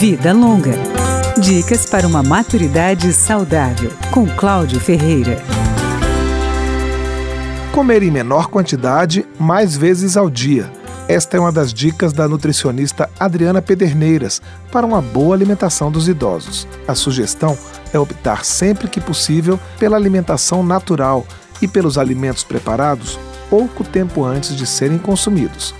[0.00, 0.72] Vida Longa.
[1.38, 5.36] Dicas para uma maturidade saudável, com Cláudio Ferreira.
[7.70, 10.72] Comer em menor quantidade, mais vezes ao dia.
[11.06, 14.40] Esta é uma das dicas da nutricionista Adriana Pederneiras
[14.72, 16.66] para uma boa alimentação dos idosos.
[16.88, 17.58] A sugestão
[17.92, 21.26] é optar sempre que possível pela alimentação natural
[21.60, 23.18] e pelos alimentos preparados
[23.50, 25.74] pouco tempo antes de serem consumidos.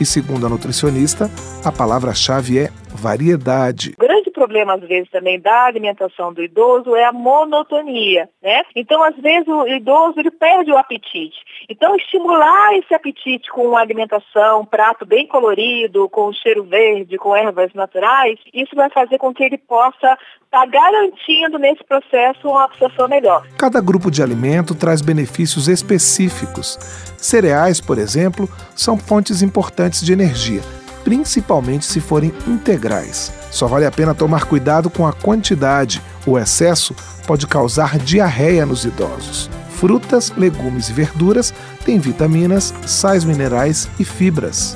[0.00, 1.30] E segundo a nutricionista,
[1.64, 3.94] a palavra-chave é variedade.
[4.42, 8.64] Problema, às vezes, também da alimentação do idoso é a monotonia, né?
[8.74, 11.36] Então, às vezes, o idoso ele perde o apetite.
[11.70, 17.36] Então, estimular esse apetite com uma alimentação, um prato bem colorido, com cheiro verde, com
[17.36, 20.18] ervas naturais, isso vai fazer com que ele possa estar
[20.50, 23.46] tá garantindo nesse processo uma absorção melhor.
[23.56, 26.76] Cada grupo de alimento traz benefícios específicos.
[27.16, 30.62] Cereais, por exemplo, são fontes importantes de energia
[31.04, 33.41] principalmente se forem integrais.
[33.52, 36.00] Só vale a pena tomar cuidado com a quantidade.
[36.26, 39.50] O excesso pode causar diarreia nos idosos.
[39.68, 41.52] Frutas, legumes e verduras
[41.84, 44.74] têm vitaminas, sais minerais e fibras.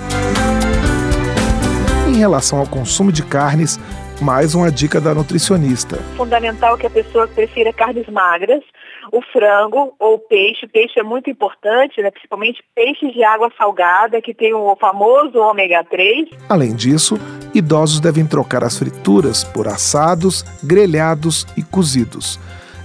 [2.07, 3.81] Em relação ao consumo de carnes,
[4.21, 5.97] mais uma dica da nutricionista.
[6.15, 8.63] Fundamental que a pessoa prefira carnes magras,
[9.13, 10.67] o frango ou peixe.
[10.67, 12.11] Peixe é muito importante, né?
[12.11, 16.29] principalmente peixes de água salgada, que tem o famoso ômega 3.
[16.49, 17.17] Além disso,
[17.55, 22.41] idosos devem trocar as frituras por assados, grelhados e cozidos.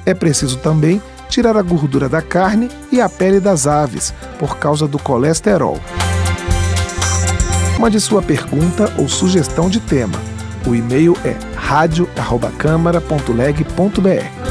[0.06, 4.86] É preciso também tirar a gordura da carne e a pele das aves, por causa
[4.88, 5.80] do colesterol.
[7.80, 10.20] Mande sua pergunta ou sugestão de tema.
[10.68, 14.51] O e-mail é radio@câmara.leg.br.